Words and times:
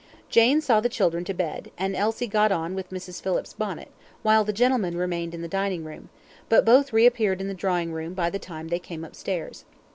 Jane 0.29 0.61
saw 0.61 0.81
the 0.81 0.89
children 0.89 1.23
to 1.25 1.33
bed, 1.35 1.69
and 1.77 1.95
Elsie 1.95 2.25
got 2.25 2.51
on 2.51 2.73
with 2.73 2.89
Mrs. 2.89 3.21
Phillips's 3.21 3.53
bonnet, 3.53 3.91
while 4.23 4.43
the 4.43 4.51
gentlemen 4.51 4.97
remained 4.97 5.35
in 5.35 5.43
the 5.43 5.47
dining 5.47 5.83
room; 5.83 6.09
but 6.49 6.65
both 6.65 6.91
reappeared 6.91 7.39
in 7.39 7.47
the 7.47 7.53
drawing 7.53 7.93
room 7.93 8.15
by 8.15 8.31
the 8.31 8.39
time 8.39 8.69
they 8.69 8.79
came 8.79 9.03
upstairs. 9.03 9.63